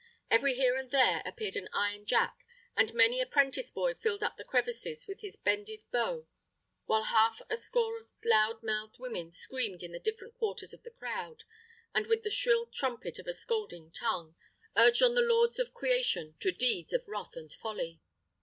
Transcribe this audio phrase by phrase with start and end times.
[0.31, 2.43] Every here and there appeared an iron jack,
[2.75, 6.25] and many a 'prentice boy filled up the crevices with his bended bow;
[6.85, 10.89] while half a score of loud mouthed women screamed in the different quarters of the
[10.89, 11.43] crowd,
[11.93, 14.33] and, with the shrill trumpet of a scolding tongue,
[14.75, 18.01] urged on the lords of the creation to deeds of wrath and folly.